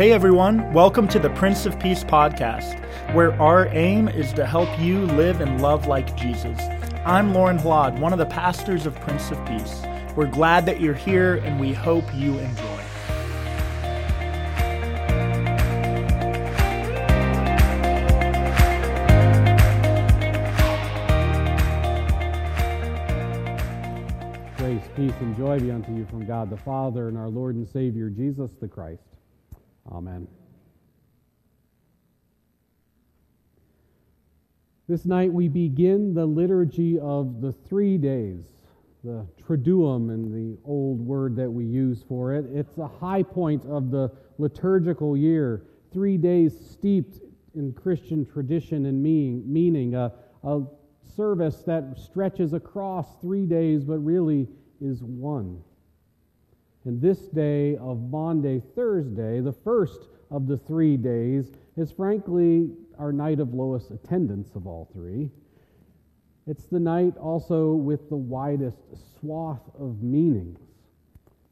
Hey 0.00 0.12
everyone, 0.12 0.72
welcome 0.72 1.06
to 1.08 1.18
the 1.18 1.28
Prince 1.28 1.66
of 1.66 1.78
Peace 1.78 2.02
podcast, 2.04 2.82
where 3.12 3.34
our 3.34 3.66
aim 3.66 4.08
is 4.08 4.32
to 4.32 4.46
help 4.46 4.70
you 4.80 5.04
live 5.04 5.42
and 5.42 5.60
love 5.60 5.88
like 5.88 6.16
Jesus. 6.16 6.58
I'm 7.04 7.34
Lauren 7.34 7.58
Hlad, 7.58 8.00
one 8.00 8.14
of 8.14 8.18
the 8.18 8.24
pastors 8.24 8.86
of 8.86 8.98
Prince 9.02 9.30
of 9.30 9.44
Peace. 9.44 9.82
We're 10.16 10.30
glad 10.30 10.64
that 10.64 10.80
you're 10.80 10.94
here 10.94 11.34
and 11.44 11.60
we 11.60 11.74
hope 11.74 12.06
you 12.14 12.38
enjoy. 12.38 12.82
Grace, 24.56 24.88
peace, 24.96 25.12
and 25.20 25.36
joy 25.36 25.60
be 25.60 25.70
unto 25.70 25.94
you 25.94 26.06
from 26.06 26.24
God 26.24 26.48
the 26.48 26.56
Father 26.56 27.08
and 27.08 27.18
our 27.18 27.28
Lord 27.28 27.54
and 27.56 27.68
Savior 27.68 28.08
Jesus 28.08 28.52
the 28.62 28.66
Christ. 28.66 29.02
Amen. 29.90 30.28
This 34.88 35.04
night 35.04 35.32
we 35.32 35.48
begin 35.48 36.14
the 36.14 36.26
liturgy 36.26 36.98
of 36.98 37.40
the 37.40 37.52
three 37.52 37.96
days, 37.96 38.44
the 39.04 39.26
Triduum 39.40 40.10
and 40.10 40.32
the 40.32 40.58
old 40.64 41.00
word 41.00 41.36
that 41.36 41.50
we 41.50 41.64
use 41.64 42.04
for 42.08 42.34
it. 42.34 42.44
It's 42.52 42.78
a 42.78 42.88
high 42.88 43.22
point 43.22 43.64
of 43.66 43.90
the 43.90 44.10
liturgical 44.38 45.16
year, 45.16 45.66
three 45.92 46.16
days 46.16 46.58
steeped 46.58 47.20
in 47.54 47.72
Christian 47.72 48.26
tradition 48.26 48.86
and 48.86 49.02
meaning, 49.02 49.44
meaning 49.46 49.94
a, 49.94 50.12
a 50.44 50.62
service 51.16 51.62
that 51.66 51.98
stretches 51.98 52.52
across 52.52 53.20
three 53.20 53.46
days 53.46 53.84
but 53.84 53.98
really 53.98 54.48
is 54.80 55.02
one. 55.02 55.62
And 56.84 57.00
this 57.00 57.18
day 57.28 57.76
of 57.76 58.00
Maundy 58.10 58.62
Thursday, 58.74 59.40
the 59.40 59.52
first 59.52 60.08
of 60.30 60.46
the 60.46 60.56
three 60.56 60.96
days, 60.96 61.52
is 61.76 61.92
frankly 61.92 62.70
our 62.98 63.12
night 63.12 63.40
of 63.40 63.52
lowest 63.52 63.90
attendance 63.90 64.54
of 64.54 64.66
all 64.66 64.88
three. 64.92 65.30
It's 66.46 66.64
the 66.66 66.80
night 66.80 67.16
also 67.18 67.74
with 67.74 68.08
the 68.08 68.16
widest 68.16 68.78
swath 69.18 69.60
of 69.78 70.02
meanings. 70.02 70.58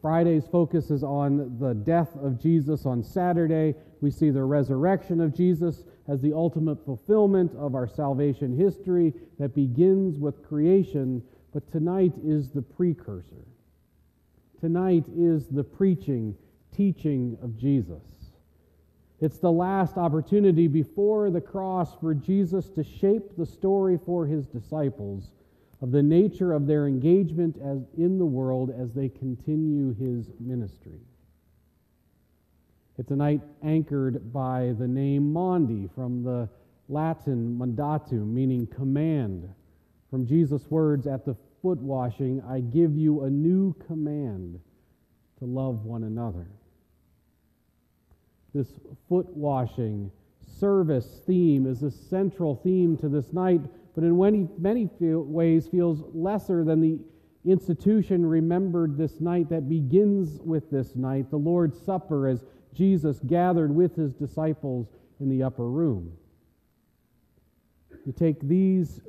Friday's 0.00 0.46
focus 0.46 0.90
is 0.90 1.04
on 1.04 1.58
the 1.58 1.74
death 1.74 2.16
of 2.22 2.40
Jesus 2.40 2.86
on 2.86 3.02
Saturday. 3.02 3.74
We 4.00 4.10
see 4.10 4.30
the 4.30 4.44
resurrection 4.44 5.20
of 5.20 5.34
Jesus 5.34 5.84
as 6.08 6.22
the 6.22 6.32
ultimate 6.32 6.82
fulfillment 6.84 7.52
of 7.58 7.74
our 7.74 7.86
salvation 7.86 8.56
history 8.56 9.12
that 9.38 9.54
begins 9.54 10.18
with 10.18 10.42
creation, 10.42 11.22
but 11.52 11.70
tonight 11.70 12.14
is 12.24 12.50
the 12.50 12.62
precursor. 12.62 13.44
Tonight 14.60 15.06
is 15.16 15.48
the 15.48 15.64
preaching, 15.64 16.36
teaching 16.76 17.38
of 17.42 17.56
Jesus. 17.56 18.02
It's 19.18 19.38
the 19.38 19.50
last 19.50 19.96
opportunity 19.96 20.66
before 20.66 21.30
the 21.30 21.40
cross 21.40 21.94
for 21.98 22.12
Jesus 22.12 22.68
to 22.70 22.84
shape 22.84 23.36
the 23.38 23.46
story 23.46 23.98
for 24.04 24.26
his 24.26 24.46
disciples 24.46 25.32
of 25.80 25.92
the 25.92 26.02
nature 26.02 26.52
of 26.52 26.66
their 26.66 26.86
engagement 26.86 27.56
as 27.56 27.86
in 27.96 28.18
the 28.18 28.26
world 28.26 28.70
as 28.70 28.92
they 28.92 29.08
continue 29.08 29.94
his 29.94 30.30
ministry. 30.38 31.00
It's 32.98 33.10
a 33.10 33.16
night 33.16 33.40
anchored 33.62 34.30
by 34.30 34.74
the 34.78 34.88
name 34.88 35.32
Maundy 35.32 35.88
from 35.94 36.22
the 36.22 36.50
Latin 36.90 37.56
mandatum, 37.58 38.26
meaning 38.26 38.66
command, 38.66 39.48
from 40.10 40.26
Jesus' 40.26 40.70
words 40.70 41.06
at 41.06 41.24
the 41.24 41.34
foot 41.62 41.78
washing, 41.78 42.42
I 42.48 42.60
give 42.60 42.96
you 42.96 43.24
a 43.24 43.30
new 43.30 43.74
command 43.86 44.60
to 45.38 45.44
love 45.44 45.84
one 45.84 46.04
another. 46.04 46.46
This 48.54 48.68
foot 49.08 49.28
washing 49.28 50.10
service 50.58 51.22
theme 51.26 51.66
is 51.66 51.82
a 51.82 51.90
central 51.90 52.56
theme 52.56 52.96
to 52.98 53.08
this 53.08 53.32
night, 53.32 53.60
but 53.94 54.04
in 54.04 54.18
many, 54.18 54.48
many 54.58 54.88
ways 55.00 55.68
feels 55.68 56.02
lesser 56.14 56.64
than 56.64 56.80
the 56.80 56.98
institution 57.44 58.26
remembered 58.26 58.96
this 58.96 59.20
night 59.20 59.48
that 59.48 59.68
begins 59.68 60.40
with 60.40 60.70
this 60.70 60.94
night, 60.96 61.30
the 61.30 61.36
Lord's 61.36 61.80
Supper, 61.80 62.28
as 62.28 62.44
Jesus 62.74 63.18
gathered 63.26 63.74
with 63.74 63.96
his 63.96 64.12
disciples 64.12 64.88
in 65.20 65.28
the 65.28 65.42
upper 65.42 65.68
room. 65.68 66.12
You 68.04 68.12
take 68.12 68.40
these 68.40 69.00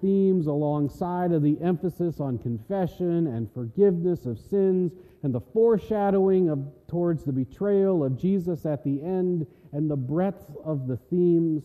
themes 0.00 0.46
alongside 0.46 1.32
of 1.32 1.42
the 1.42 1.58
emphasis 1.60 2.20
on 2.20 2.38
confession 2.38 3.26
and 3.26 3.52
forgiveness 3.52 4.26
of 4.26 4.38
sins 4.38 4.92
and 5.22 5.34
the 5.34 5.40
foreshadowing 5.40 6.48
of 6.48 6.64
towards 6.88 7.24
the 7.24 7.32
betrayal 7.32 8.04
of 8.04 8.18
Jesus 8.18 8.66
at 8.66 8.84
the 8.84 9.02
end 9.02 9.46
and 9.72 9.90
the 9.90 9.96
breadth 9.96 10.50
of 10.64 10.86
the 10.86 10.96
themes 10.96 11.64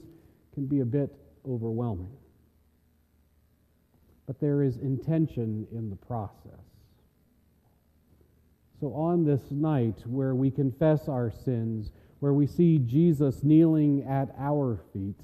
can 0.54 0.66
be 0.66 0.80
a 0.80 0.86
bit 0.86 1.12
overwhelming. 1.48 2.12
But 4.28 4.40
there 4.40 4.64
is 4.64 4.78
intention 4.78 5.68
in 5.72 5.90
the 5.90 5.96
process. 5.96 6.62
So 8.80 8.94
on 8.94 9.24
this 9.24 9.52
night 9.52 10.02
where 10.06 10.34
we 10.34 10.50
confess 10.50 11.08
our 11.08 11.30
sins, 11.30 11.92
where 12.20 12.34
we 12.34 12.48
see 12.48 12.80
Jesus 12.80 13.44
kneeling 13.44 14.04
at 14.08 14.34
our 14.40 14.80
feet, 14.92 15.20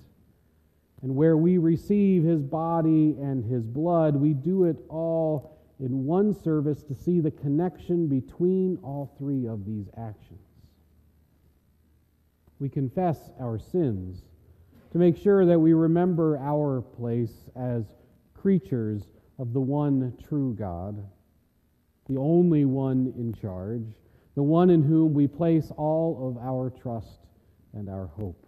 and 1.07 1.15
where 1.15 1.37
we 1.37 1.57
receive 1.57 2.25
his 2.25 2.41
body 2.41 3.15
and 3.21 3.45
his 3.45 3.63
blood, 3.63 4.13
we 4.13 4.33
do 4.33 4.65
it 4.65 4.75
all 4.89 5.57
in 5.79 6.03
one 6.03 6.33
service 6.33 6.83
to 6.83 6.93
see 6.93 7.21
the 7.21 7.31
connection 7.31 8.07
between 8.07 8.77
all 8.83 9.15
three 9.17 9.47
of 9.47 9.65
these 9.65 9.85
actions. 9.97 10.41
We 12.59 12.67
confess 12.67 13.31
our 13.39 13.57
sins 13.57 14.23
to 14.91 14.97
make 14.97 15.15
sure 15.15 15.45
that 15.45 15.57
we 15.57 15.71
remember 15.71 16.39
our 16.39 16.81
place 16.81 17.47
as 17.55 17.85
creatures 18.33 19.03
of 19.39 19.53
the 19.53 19.61
one 19.61 20.13
true 20.27 20.55
God, 20.59 21.01
the 22.09 22.17
only 22.17 22.65
one 22.65 23.13
in 23.17 23.33
charge, 23.33 23.85
the 24.35 24.43
one 24.43 24.69
in 24.69 24.83
whom 24.83 25.13
we 25.13 25.25
place 25.25 25.71
all 25.77 26.27
of 26.27 26.43
our 26.45 26.69
trust 26.69 27.27
and 27.71 27.87
our 27.87 28.07
hope. 28.07 28.46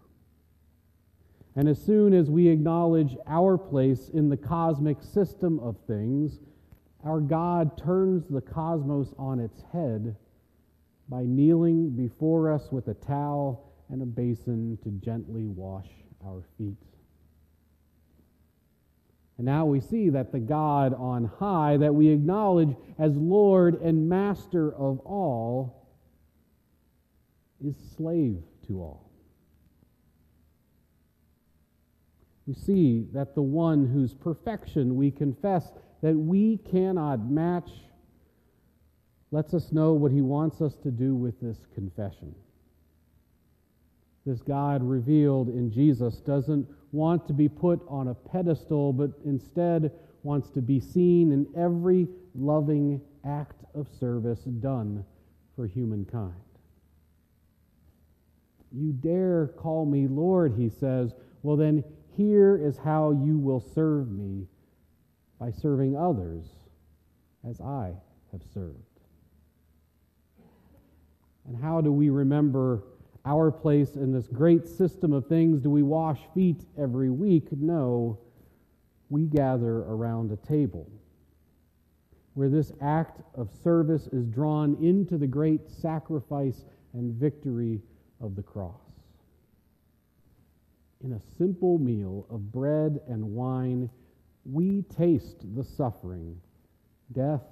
And 1.56 1.68
as 1.68 1.82
soon 1.84 2.14
as 2.14 2.30
we 2.30 2.48
acknowledge 2.48 3.18
our 3.28 3.58
place 3.58 4.10
in 4.10 4.30
the 4.30 4.38
cosmic 4.38 5.02
system 5.02 5.60
of 5.60 5.78
things, 5.88 6.40
our 7.04 7.20
God 7.20 7.78
turns 7.78 8.28
the 8.28 8.42
cosmos 8.42 9.14
on 9.18 9.40
its 9.40 9.64
head 9.74 10.16
by 11.08 11.24
kneeling 11.24 11.90
before 11.92 12.52
us 12.52 12.72
with 12.72 12.88
a 12.88 12.94
towel 12.94 13.74
and 13.90 14.02
a 14.02 14.06
basin 14.06 14.78
to 14.84 14.90
gently 15.04 15.46
wash 15.46 15.88
our 16.24 16.44
feet. 16.58 16.78
And 19.38 19.46
now 19.46 19.66
we 19.66 19.80
see 19.80 20.10
that 20.10 20.32
the 20.32 20.40
God 20.40 20.94
on 20.94 21.24
high, 21.24 21.78
that 21.78 21.96
we 21.96 22.10
acknowledge 22.10 22.76
as 23.00 23.16
Lord 23.16 23.82
and 23.82 24.08
Master 24.08 24.74
of 24.76 25.00
all, 25.00 25.88
is 27.66 27.76
slave 27.96 28.44
to 28.68 28.82
all. 28.82 29.09
We 32.50 32.56
see 32.56 33.06
that 33.14 33.36
the 33.36 33.42
one 33.44 33.86
whose 33.86 34.16
perfection 34.16 34.96
we 34.96 35.12
confess 35.12 35.72
that 36.02 36.16
we 36.16 36.58
cannot 36.72 37.30
match 37.30 37.70
lets 39.30 39.54
us 39.54 39.72
know 39.72 39.94
what 39.94 40.12
he 40.12 40.22
wants 40.22 40.60
us 40.60 40.76
to 40.78 40.90
do 40.90 41.14
with 41.14 41.40
this 41.40 41.68
confession. 41.76 42.34
This 44.26 44.42
God 44.42 44.82
revealed 44.82 45.50
in 45.50 45.72
Jesus 45.72 46.22
doesn't 46.22 46.68
want 46.92 47.28
to 47.28 47.34
be 47.34 47.48
put 47.48 47.82
on 47.88 48.08
a 48.08 48.16
pedestal, 48.16 48.94
but 48.94 49.12
instead 49.26 49.92
wants 50.24 50.50
to 50.50 50.62
be 50.62 50.80
seen 50.80 51.32
in 51.32 51.46
every 51.56 52.08
loving 52.34 53.00
act 53.28 53.64
of 53.76 53.88
service 54.00 54.40
done 54.40 55.06
for 55.56 55.68
humankind. 55.68 56.34
You 58.72 58.92
dare 58.92 59.50
call 59.56 59.86
me 59.86 60.08
Lord, 60.08 60.56
he 60.58 60.70
says. 60.70 61.14
Well, 61.44 61.56
then 61.56 61.84
here 62.16 62.58
is 62.58 62.78
how 62.78 63.12
you 63.12 63.38
will 63.38 63.60
serve 63.60 64.10
me 64.10 64.48
by 65.40 65.52
serving 65.52 65.96
others 65.96 66.46
as 67.48 67.62
I 67.62 67.94
have 68.32 68.42
served. 68.54 68.76
And 71.48 71.58
how 71.58 71.82
do 71.82 71.92
we 71.92 72.10
remember 72.10 72.84
our 73.26 73.52
place 73.52 73.96
in 73.96 74.12
this 74.12 74.28
great 74.28 74.68
system 74.68 75.14
of 75.14 75.28
things? 75.28 75.62
Do 75.62 75.70
we 75.70 75.84
wash 75.84 76.20
feet 76.34 76.64
every 76.78 77.10
week? 77.10 77.52
No. 77.52 78.20
We 79.10 79.26
gather 79.26 79.80
around 79.80 80.32
a 80.32 80.36
table 80.48 80.90
where 82.36 82.50
this 82.50 82.72
act 82.82 83.22
of 83.36 83.50
service 83.64 84.08
is 84.08 84.26
drawn 84.28 84.78
into 84.84 85.18
the 85.18 85.28
great 85.28 85.70
sacrifice 85.70 86.66
and 86.94 87.14
victory 87.14 87.82
of 88.22 88.36
the 88.36 88.44
cross 88.44 88.89
in 91.04 91.14
a 91.14 91.22
simple 91.38 91.78
meal 91.78 92.26
of 92.30 92.52
bread 92.52 93.00
and 93.08 93.24
wine, 93.24 93.90
we 94.46 94.84
taste 94.98 95.46
the 95.56 95.64
suffering, 95.64 96.40
death, 97.12 97.44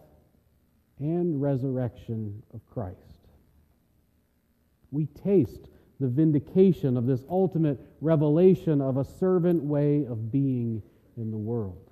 and 1.00 1.42
resurrection 1.42 2.44
of 2.54 2.66
Christ. 2.66 2.98
We 4.92 5.06
taste 5.06 5.70
the 6.00 6.08
vindication 6.08 6.98
of 6.98 7.06
this 7.06 7.24
ultimate 7.30 7.80
revelation 8.02 8.82
of 8.82 8.98
a 8.98 9.04
servant 9.04 9.64
way 9.64 10.06
of 10.06 10.32
being 10.32 10.82
in 11.16 11.32
the 11.32 11.38
world. 11.38 11.92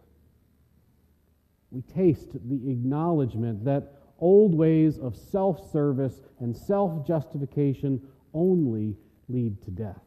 We 1.72 1.82
taste 1.82 2.32
the 2.34 2.72
acknowledgement 2.72 3.66
that 3.66 3.94
old 4.20 4.54
ways 4.54 5.00
of 5.00 5.16
self 5.16 5.72
service 5.72 6.22
and 6.40 6.56
self 6.56 7.06
justification 7.06 8.02
only 8.34 8.96
lead 9.28 9.62
to 9.64 9.72
death. 9.72 10.02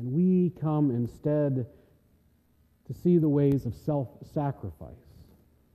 And 0.00 0.12
we 0.14 0.50
come 0.58 0.90
instead 0.90 1.66
to 2.86 2.94
see 2.94 3.18
the 3.18 3.28
ways 3.28 3.66
of 3.66 3.74
self 3.74 4.08
sacrifice, 4.32 4.88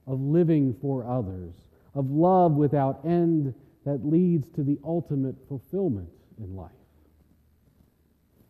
of 0.08 0.20
living 0.20 0.76
for 0.82 1.06
others, 1.06 1.54
of 1.94 2.10
love 2.10 2.54
without 2.54 3.06
end 3.06 3.54
that 3.86 4.04
leads 4.04 4.50
to 4.50 4.64
the 4.64 4.80
ultimate 4.84 5.36
fulfillment 5.48 6.10
in 6.40 6.56
life. 6.56 6.72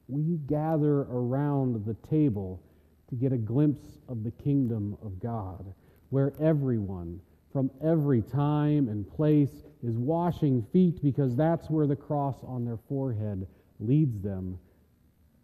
We 0.07 0.37
gather 0.47 1.01
around 1.01 1.85
the 1.85 1.95
table 2.09 2.63
to 3.09 3.15
get 3.15 3.33
a 3.33 3.37
glimpse 3.37 3.99
of 4.07 4.23
the 4.23 4.31
kingdom 4.31 4.97
of 5.03 5.19
God, 5.19 5.73
where 6.09 6.31
everyone 6.41 7.19
from 7.51 7.69
every 7.83 8.21
time 8.21 8.87
and 8.87 9.09
place 9.13 9.65
is 9.83 9.97
washing 9.97 10.65
feet 10.71 11.03
because 11.03 11.35
that's 11.35 11.69
where 11.69 11.85
the 11.85 11.97
cross 11.97 12.37
on 12.45 12.63
their 12.63 12.79
forehead 12.87 13.45
leads 13.81 14.21
them 14.21 14.57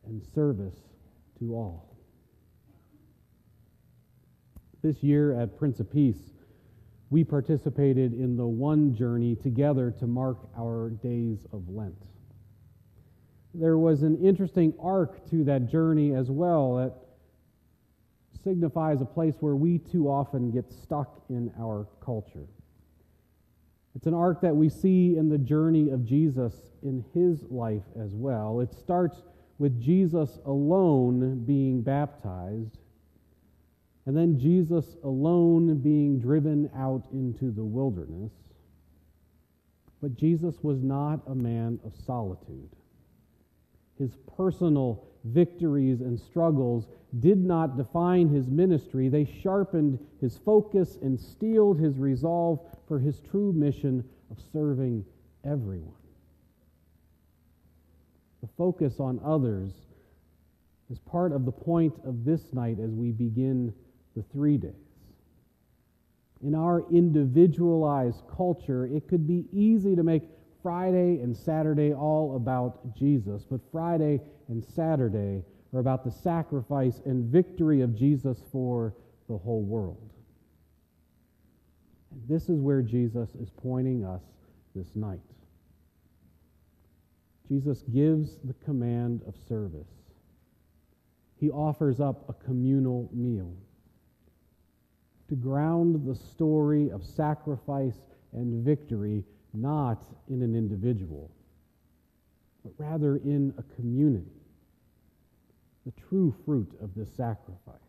and 0.06 0.22
service 0.34 0.76
to 1.40 1.56
all. 1.56 1.96
This 4.82 5.04
year 5.04 5.40
at 5.40 5.58
Prince 5.58 5.80
of 5.80 5.92
Peace, 5.92 6.32
we 7.10 7.24
participated 7.24 8.14
in 8.14 8.38
the 8.38 8.48
one 8.48 8.96
journey 8.96 9.36
together 9.36 9.92
to 10.00 10.08
mark 10.08 10.38
our 10.58 10.90
days 10.90 11.46
of 11.52 11.70
Lent. 11.70 11.96
There 13.54 13.78
was 13.78 14.02
an 14.02 14.18
interesting 14.26 14.74
arc 14.82 15.30
to 15.30 15.44
that 15.44 15.70
journey 15.70 16.16
as 16.16 16.32
well 16.32 16.76
that 16.76 16.94
signifies 18.44 19.02
a 19.02 19.06
place 19.06 19.36
where 19.40 19.56
we 19.56 19.78
too 19.78 20.08
often 20.08 20.52
get 20.52 20.72
stuck 20.72 21.22
in 21.30 21.52
our 21.60 21.86
culture. 22.04 22.48
It's 23.96 24.08
an 24.08 24.14
arc 24.14 24.42
that 24.42 24.56
we 24.56 24.70
see 24.70 25.18
in 25.18 25.30
the 25.30 25.38
journey 25.38 25.90
of 25.90 26.06
Jesus 26.06 26.54
in 26.82 27.04
his 27.14 27.44
life 27.52 27.84
as 28.00 28.16
well. 28.16 28.62
It 28.62 28.74
starts 28.74 29.22
with 29.62 29.80
Jesus 29.80 30.40
alone 30.48 31.44
being 31.46 31.84
baptized, 31.84 32.80
and 34.08 34.18
then 34.18 34.40
Jesus 34.40 34.98
alone 35.04 35.78
being 35.78 36.18
driven 36.18 36.68
out 36.76 37.04
into 37.14 37.52
the 37.52 37.64
wilderness. 37.64 38.32
But 40.02 40.16
Jesus 40.16 40.56
was 40.64 40.82
not 40.82 41.20
a 41.28 41.36
man 41.36 41.80
of 41.86 41.94
solitude. 42.08 42.72
His 44.00 44.18
personal 44.36 45.06
victories 45.26 46.02
and 46.02 46.20
struggles 46.20 46.88
did 47.20 47.38
not 47.38 47.78
define 47.78 48.30
his 48.30 48.48
ministry. 48.48 49.10
They 49.10 49.26
sharpened 49.44 50.00
his 50.20 50.38
focus 50.38 50.98
and 51.04 51.20
steeled 51.20 51.78
his 51.78 52.00
resolve 52.00 52.66
for 52.88 52.98
his 52.98 53.20
true 53.30 53.54
mission 53.54 54.04
of 54.32 54.38
serving 54.52 55.06
everyone. 55.46 56.01
The 58.42 58.50
focus 58.58 59.00
on 59.00 59.20
others 59.24 59.72
is 60.90 61.00
part 61.00 61.32
of 61.32 61.46
the 61.46 61.52
point 61.52 61.94
of 62.06 62.26
this 62.26 62.54
night 62.54 62.78
as 62.80 62.92
we 62.92 63.12
begin 63.12 63.74
the 64.16 64.24
three 64.34 64.58
days. 64.58 64.74
In 66.44 66.56
our 66.56 66.84
individualized 66.92 68.24
culture, 68.36 68.86
it 68.88 69.08
could 69.08 69.28
be 69.28 69.46
easy 69.54 69.96
to 69.96 70.04
make 70.04 70.24
Friday 70.64 71.20
and 71.22 71.36
Saturday 71.36 71.94
all 71.94 72.36
about 72.36 72.96
Jesus, 72.96 73.46
but 73.50 73.62
Friday 73.72 74.20
and 74.48 74.64
Saturday 74.64 75.44
are 75.74 75.80
about 75.80 76.04
the 76.04 76.12
sacrifice 76.12 77.00
and 77.06 77.32
victory 77.32 77.82
of 77.82 77.96
Jesus 77.96 78.44
for 78.52 78.94
the 79.30 79.38
whole 79.38 79.62
world. 79.62 80.10
And 82.12 82.22
this 82.28 82.50
is 82.50 82.60
where 82.60 82.82
Jesus 82.82 83.30
is 83.36 83.50
pointing 83.50 84.04
us 84.04 84.22
this 84.76 84.96
night. 84.96 85.22
Jesus 87.48 87.84
gives 87.94 88.38
the 88.44 88.54
command 88.66 89.22
of 89.28 89.36
service. 89.48 89.90
He 91.36 91.50
offers 91.50 92.00
up 92.00 92.30
a 92.30 92.34
communal 92.34 93.10
meal 93.12 93.54
to 95.28 95.36
ground 95.36 96.06
the 96.06 96.16
story 96.16 96.92
of 96.92 97.06
sacrifice 97.06 97.98
and 98.34 98.64
victory 98.64 99.24
not 99.54 100.04
in 100.30 100.42
an 100.42 100.56
individual, 100.56 101.32
but 102.64 102.74
rather 102.78 103.18
in 103.18 103.54
a 103.58 103.64
community. 103.76 104.32
The 105.86 105.94
true 106.10 106.34
fruit 106.46 106.72
of 106.82 106.94
this 106.96 107.10
sacrifice, 107.16 107.80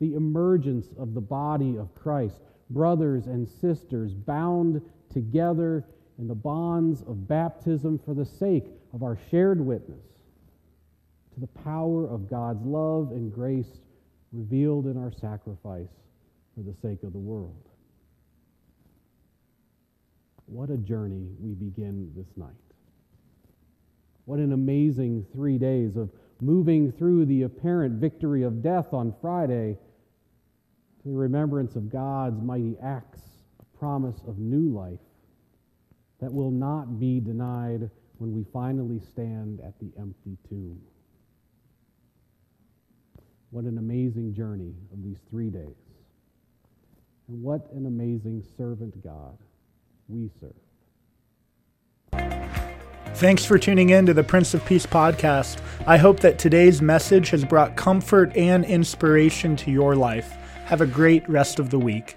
the 0.00 0.14
emergence 0.14 0.88
of 0.98 1.14
the 1.14 1.20
body 1.20 1.76
of 1.76 1.94
Christ, 1.94 2.40
brothers 2.70 3.26
and 3.26 3.48
sisters 3.48 4.14
bound 4.14 4.80
together 5.12 5.84
in 6.18 6.28
the 6.28 6.34
bonds 6.34 7.02
of 7.02 7.26
baptism 7.26 7.98
for 7.98 8.14
the 8.14 8.24
sake 8.24 8.66
of 8.92 9.02
our 9.02 9.18
shared 9.30 9.60
witness 9.60 10.04
to 11.34 11.40
the 11.40 11.46
power 11.46 12.06
of 12.06 12.30
God's 12.30 12.64
love 12.64 13.10
and 13.10 13.32
grace 13.32 13.80
revealed 14.32 14.86
in 14.86 14.96
our 14.96 15.12
sacrifice 15.12 15.90
for 16.54 16.62
the 16.62 16.74
sake 16.80 17.02
of 17.02 17.12
the 17.12 17.18
world. 17.18 17.68
What 20.46 20.70
a 20.70 20.76
journey 20.76 21.26
we 21.40 21.54
begin 21.54 22.12
this 22.16 22.36
night. 22.36 22.50
What 24.26 24.38
an 24.38 24.52
amazing 24.52 25.26
three 25.32 25.58
days 25.58 25.96
of 25.96 26.10
moving 26.40 26.92
through 26.92 27.26
the 27.26 27.42
apparent 27.42 28.00
victory 28.00 28.42
of 28.42 28.62
death 28.62 28.92
on 28.92 29.14
Friday 29.20 29.76
to 31.02 31.08
the 31.08 31.16
remembrance 31.16 31.74
of 31.74 31.90
God's 31.90 32.40
mighty 32.40 32.76
acts, 32.82 33.20
a 33.60 33.78
promise 33.78 34.20
of 34.26 34.38
new 34.38 34.72
life 34.72 35.00
that 36.20 36.32
will 36.32 36.50
not 36.50 36.98
be 36.98 37.20
denied 37.20 37.90
when 38.18 38.32
we 38.32 38.44
finally 38.52 39.00
stand 39.00 39.60
at 39.60 39.78
the 39.80 39.90
empty 39.98 40.36
tomb. 40.48 40.80
What 43.50 43.64
an 43.64 43.78
amazing 43.78 44.34
journey 44.34 44.74
of 44.92 45.02
these 45.02 45.18
three 45.30 45.50
days. 45.50 45.76
And 47.28 47.42
what 47.42 47.70
an 47.72 47.86
amazing 47.86 48.44
servant 48.56 49.02
God 49.02 49.38
we 50.08 50.30
serve. 50.40 50.54
Thanks 53.14 53.44
for 53.44 53.58
tuning 53.58 53.90
in 53.90 54.06
to 54.06 54.14
the 54.14 54.24
Prince 54.24 54.54
of 54.54 54.64
Peace 54.64 54.86
podcast. 54.86 55.60
I 55.86 55.98
hope 55.98 56.18
that 56.20 56.38
today's 56.38 56.82
message 56.82 57.30
has 57.30 57.44
brought 57.44 57.76
comfort 57.76 58.36
and 58.36 58.64
inspiration 58.64 59.54
to 59.56 59.70
your 59.70 59.94
life. 59.94 60.32
Have 60.64 60.80
a 60.80 60.86
great 60.86 61.28
rest 61.28 61.60
of 61.60 61.70
the 61.70 61.78
week. 61.78 62.16